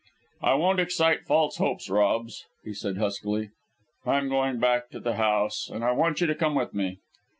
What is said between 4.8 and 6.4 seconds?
to the house, and I want you to